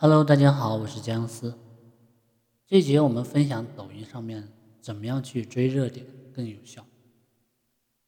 [0.00, 1.58] Hello，大家好，我是姜思。
[2.68, 4.48] 这节我们分享抖音上面
[4.80, 6.86] 怎么样去追热点更有效。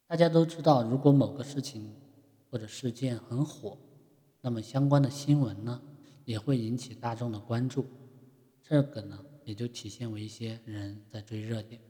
[0.07, 1.93] 大家都知道，如果某个事情
[2.49, 3.77] 或者事件很火，
[4.41, 5.83] 那么相关的新闻呢
[6.25, 7.85] 也会引起大众的关注，
[8.63, 11.81] 这个呢也就体现为一些人在追热点。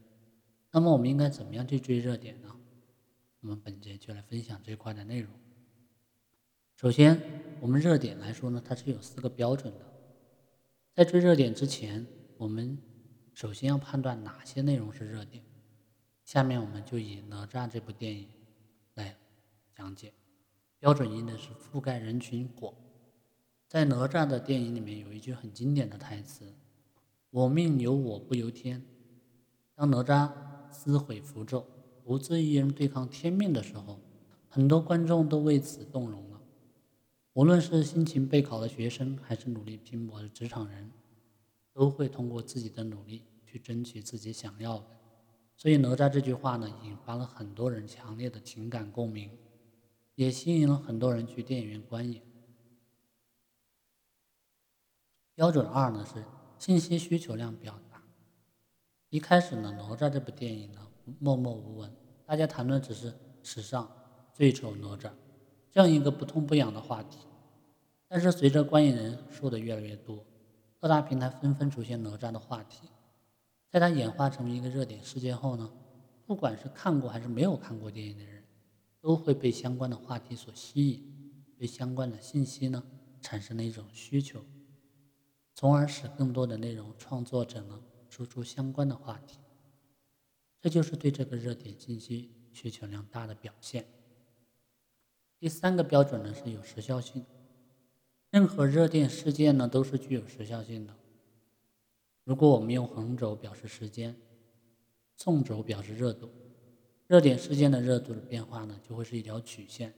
[0.73, 2.49] 那么我们应该怎么样去追热点呢？
[3.43, 5.31] 我们本节就来分享这块的内容。
[6.81, 7.21] 首先，
[7.61, 9.85] 我们热点来说呢，它是有四个标准的。
[10.95, 12.07] 在追热点之前，
[12.39, 12.79] 我们
[13.35, 15.45] 首先要判断哪些内容是热点。
[16.25, 18.27] 下面我们就以《哪吒》这部电影
[18.95, 19.15] 来
[19.77, 20.15] 讲解。
[20.79, 22.73] 标准一呢是覆盖人群广。
[23.69, 26.51] 在哪吒的电影里面有一句很经典的台词
[27.29, 28.83] ：“我命由我不由天。”
[29.77, 30.33] 当哪吒
[30.73, 31.67] 撕毁符咒，
[32.03, 34.01] 独自一人对抗天命的时候，
[34.49, 36.30] 很多观众都为此动容。
[37.41, 40.91] 无论是辛勤备考的学生，还是努力拼搏的职场人，
[41.73, 44.85] 都会通过自己的努力去争取自己想要的。
[45.57, 49.31] 所以哪吒这句话呢，引发了很多人强烈的情感共鸣，
[50.17, 52.21] 也吸引了很多人去电影院观影。
[55.35, 56.23] 标准二呢是
[56.59, 58.03] 信息需求量比较大。
[59.09, 60.87] 一开始呢，哪吒这部电影呢
[61.19, 61.91] 默默无闻，
[62.27, 63.91] 大家谈论只是史上
[64.35, 65.11] 最丑哪吒。
[65.73, 67.21] 这样一个不痛不痒的话题，
[68.13, 70.27] 但是随着观影人数的越来越多，
[70.81, 72.89] 各大平台纷纷出现哪吒的话题，
[73.69, 75.73] 在它演化成为一个热点事件后呢，
[76.27, 78.43] 不管是看过还是没有看过电影的人，
[79.01, 82.83] 都会被相关的话题所吸引，对相关的信息呢
[83.21, 84.45] 产生了一种需求，
[85.55, 89.39] 从而使更多的内容创作者呢输出相关的话题，
[90.61, 93.87] 这就是对这个热点信息需求量大的表现。
[95.39, 97.25] 第三个标准呢是有时效性，
[98.31, 100.95] 任何热点事件呢都是具有时效性的。
[102.23, 104.17] 如果我们用横轴表示时间，
[105.17, 106.31] 纵轴表示热度，
[107.09, 109.93] 热点事件的热度的变化呢就会是一条曲线，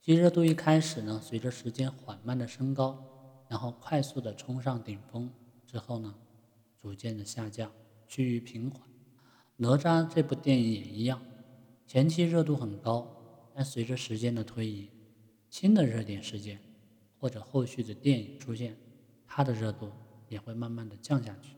[0.00, 3.04] 其热度一开始呢随着时间缓慢的升高，
[3.48, 5.30] 然后快速的冲上顶峰
[5.66, 6.14] 之后呢
[6.80, 7.70] 逐渐的下降，
[8.06, 8.80] 趋于平缓。
[9.56, 11.20] 哪吒这部电影也一样，
[11.86, 13.14] 前期热度很高。
[13.54, 14.88] 但随着时间的推移，
[15.50, 16.60] 新的热点事件
[17.18, 18.76] 或者后续的电影出现，
[19.26, 19.90] 它的热度
[20.28, 21.56] 也会慢慢的降下去。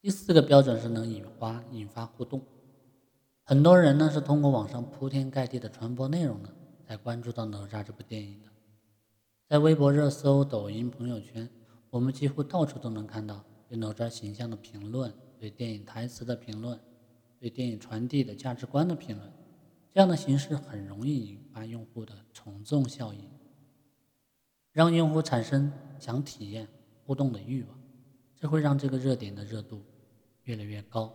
[0.00, 2.44] 第四个标准是能引发引发互动，
[3.44, 6.48] 很多人呢是通过网上铺天盖地的传播内容呢，
[6.86, 8.48] 才关注到哪吒这部电影的。
[9.48, 11.48] 在微博热搜、抖音、朋友圈，
[11.90, 16.80] 我们几乎到处都能看到对哪吒形象的评论，对电影台词的评论，
[17.38, 19.30] 对电影传递的价值观的评论。
[19.92, 23.28] 这样的形式很容易引发用户的从众效应，
[24.72, 26.66] 让用户产生想体验
[27.04, 27.78] 互动的欲望，
[28.36, 29.82] 这会让这个热点的热度
[30.44, 31.12] 越来越高。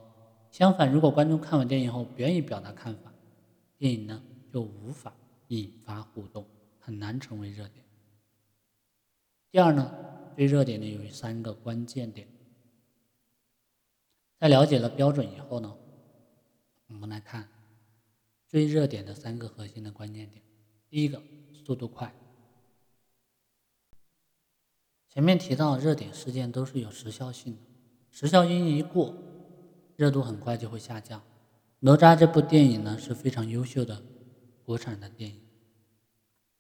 [0.51, 3.11] 相反，如果观众看完电影后不愿意表达看法，
[3.77, 5.13] 电影呢就无法
[5.47, 6.45] 引发互动，
[6.79, 7.83] 很难成为热点。
[9.51, 9.91] 第二呢，
[10.35, 12.27] 追热点呢有三个关键点，
[14.39, 15.75] 在了解了标准以后呢，
[16.87, 17.47] 我们来看。
[18.49, 20.41] 追热点的三个核心的关键点，
[20.89, 22.15] 第一个，速度快。
[25.17, 27.59] 前面提到热点事件都是有时效性的，
[28.11, 29.15] 时效性一过，
[29.95, 31.19] 热度很快就会下降。
[31.79, 33.99] 哪吒这部电影呢是非常优秀的
[34.63, 35.41] 国产的电影，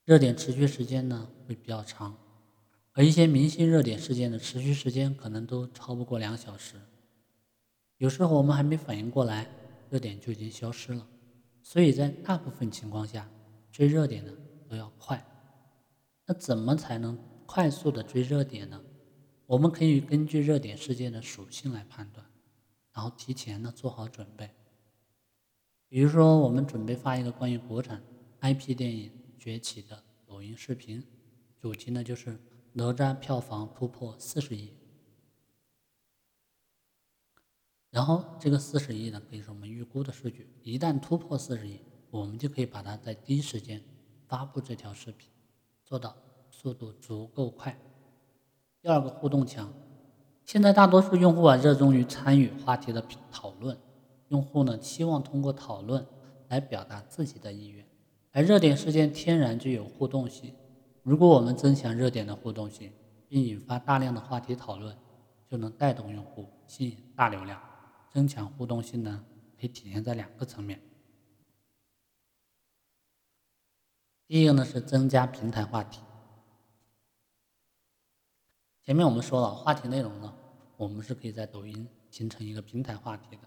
[0.05, 2.17] 热点持续时间呢会比较长，
[2.93, 6.77] 而一些明星热点事件的持续时间可能都超不过两小时，
[7.97, 9.47] 有时候我们还没反应过来，
[9.91, 11.07] 热点就已经消失了。
[11.61, 13.29] 所以在大部分情况下，
[13.71, 14.31] 追热点呢
[14.67, 15.23] 都要快。
[16.25, 17.15] 那怎么才能
[17.47, 18.83] 快速的追热点呢？
[19.47, 22.23] 我们可以根据热点事件的属性来判断，
[22.91, 24.51] 然后提前呢做好准备。
[25.87, 28.03] 比如说，我们准备发一个关于国产
[28.41, 29.09] IP 电影
[29.39, 31.01] 崛起的抖音视频，
[31.57, 32.37] 主题呢就是
[32.73, 34.73] 哪吒票房突破四十亿。
[37.89, 40.49] 然后这个四十亿呢，可以是我们预估的数据。
[40.61, 41.79] 一旦突破四十亿，
[42.11, 43.81] 我们就可以把它在第一时间
[44.27, 45.29] 发布这条视频，
[45.85, 46.13] 做到
[46.59, 47.77] 速度足够快。
[48.81, 49.71] 第二个互动强，
[50.43, 52.99] 现在大多数用户啊热衷于参与话题的
[53.31, 53.77] 讨论，
[54.29, 56.03] 用户呢希望通过讨论
[56.47, 57.85] 来表达自己的意愿，
[58.31, 60.51] 而热点事件天然具有互动性。
[61.03, 62.91] 如果我们增强热点的互动性，
[63.29, 64.97] 并引发大量的话题讨论，
[65.47, 67.61] 就能带动用户，吸引大流量。
[68.09, 69.23] 增强互动性呢，
[69.59, 70.81] 可以体现在两个层面。
[74.25, 75.99] 第一个呢是增加平台话题。
[78.87, 80.33] 前面我们说了，话题内容呢，
[80.77, 83.41] 我们是可以在抖音形成一个平台话题的，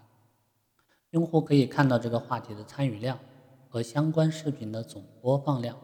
[1.09, 3.17] 用户可以看到这个话题的参与量
[3.67, 5.75] 和相关视频的总播放量。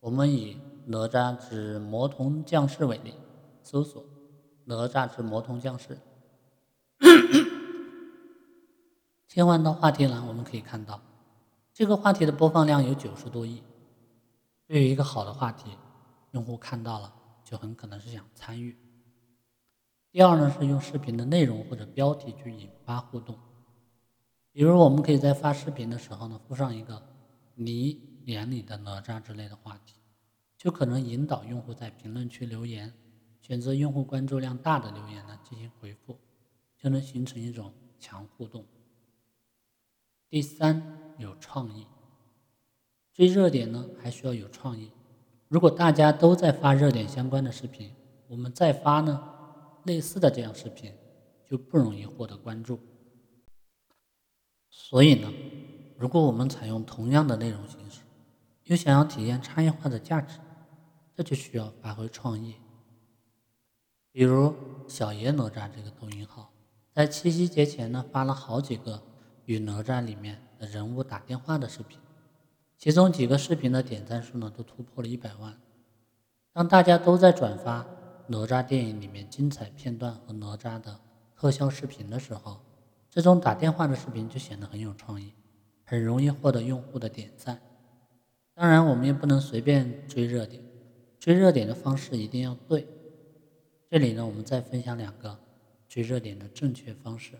[0.00, 3.14] 我们以哪吒之魔童降世为例，
[3.62, 4.04] 搜索
[4.66, 5.98] 哪吒之魔童降世，
[9.28, 11.00] 切换到话题栏，我们可以看到
[11.72, 13.62] 这个话题的播放量有九十多亿。
[14.66, 15.70] 对于一个好的话题，
[16.32, 17.14] 用户看到了。
[17.52, 18.74] 就很可能是想参与。
[20.10, 23.38] 第二呢，是用视频的内容或者标题去引发互动。
[24.52, 27.06] 比如，我们可以在发视频的时候呢，附上一个
[27.54, 29.96] “你眼里的哪吒”之类的话题，
[30.56, 32.90] 就可能引导用户在评论区留言，
[33.42, 36.18] 选择用户关注量大的留言呢进行回复，
[36.78, 37.70] 就能形成一种
[38.00, 38.64] 强互动。
[40.30, 41.86] 第三，有创意。
[43.12, 44.90] 追热点呢，还需要有创意。
[45.52, 47.94] 如果大家都在发热点相关的视频，
[48.26, 49.22] 我们再发呢
[49.84, 50.90] 类似的这样视频，
[51.44, 52.80] 就不容易获得关注。
[54.70, 55.30] 所以呢，
[55.98, 58.00] 如果我们采用同样的内容形式，
[58.64, 60.38] 又想要体验差异化的价值，
[61.14, 62.54] 这就需要发挥创意。
[64.10, 64.54] 比如
[64.88, 66.50] 小爷哪吒这个抖音号，
[66.94, 69.02] 在七夕节前呢发了好几个
[69.44, 71.98] 与哪吒里面的人物打电话的视频。
[72.82, 75.56] 其中几个视频的点赞数呢，都突破了一百万。
[76.52, 77.86] 当大家都在转发
[78.26, 80.98] 哪吒电影里面精彩片段和哪吒的
[81.36, 82.60] 特效视频的时候，
[83.08, 85.32] 这种打电话的视频就显得很有创意，
[85.84, 87.56] 很容易获得用户的点赞。
[88.52, 90.60] 当然，我们也不能随便追热点，
[91.20, 92.84] 追热点的方式一定要对。
[93.88, 95.38] 这里呢，我们再分享两个
[95.88, 97.34] 追热点的正确方式。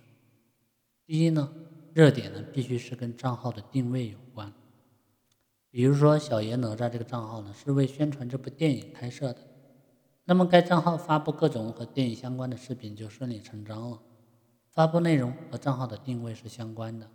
[1.04, 1.52] 第一呢，
[1.92, 4.52] 热点呢必须是跟账号的定位有关。
[5.72, 9.40] 比如说，小爷哪吒这个账号呢，是为宣传这部电影开设的，
[10.26, 13.98] 那么该账号发布各种和电影相关的视频就顺理成章了。
[14.68, 17.08] 发布内容和账号的定位是相关的。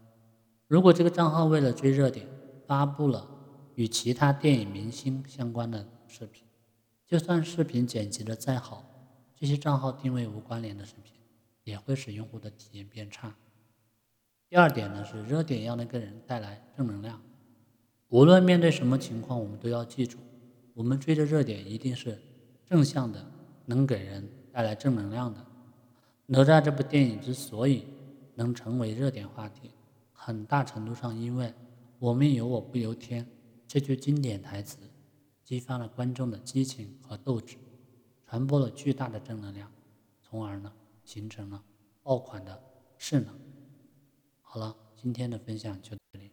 [0.65, 2.27] 如果这个账号为了追热点，
[2.65, 3.29] 发布了
[3.75, 6.43] 与其他电影明星相关的视频，
[7.05, 8.83] 就算视频剪辑的再好，
[9.35, 11.13] 这些账号定位无关联的视频，
[11.63, 13.35] 也会使用户的体验变差。
[14.49, 17.21] 第二点呢，是热点要能给人带来正能量。
[18.09, 20.17] 无论面对什么情况，我们都要记住，
[20.73, 22.17] 我们追的热点一定是
[22.65, 23.25] 正向的，
[23.65, 25.45] 能给人带来正能量的。
[26.25, 27.85] 哪吒这部电影之所以
[28.35, 29.71] 能成为热点话题，
[30.13, 31.53] 很大程度上因为
[31.99, 33.25] “我命由我不由天”
[33.67, 34.77] 这句经典台词，
[35.43, 37.57] 激发了观众的激情和斗志，
[38.25, 39.69] 传播了巨大的正能量，
[40.21, 40.71] 从而呢
[41.03, 41.61] 形成了
[42.03, 42.61] 爆款的
[42.97, 43.33] 势能。
[44.41, 46.31] 好了，今天的分享就到这里。